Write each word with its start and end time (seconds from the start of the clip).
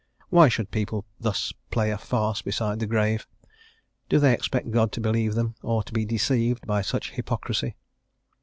Why 0.29 0.49
should 0.49 0.71
people 0.71 1.05
thus 1.19 1.53
play 1.69 1.91
a 1.91 1.97
farce 1.99 2.41
beside 2.41 2.79
the 2.79 2.87
grave? 2.87 3.27
Do 4.09 4.17
they 4.17 4.33
expect 4.33 4.71
God 4.71 4.91
to 4.93 4.99
believe 4.99 5.35
them, 5.35 5.53
or 5.61 5.83
to 5.83 5.93
be 5.93 6.05
deceived 6.05 6.65
by 6.65 6.81
such 6.81 7.11
hypocrisy? 7.11 7.75